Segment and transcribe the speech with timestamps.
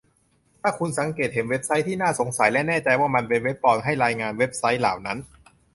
[0.61, 5.17] ถ้าคุณสังเกตเห็นเว็บไซต์ที่น่าสงสัยและแน่ใจว่ามันเป็นเว็บปลอมให้รายงานเว็บไชต์เหล่านั้น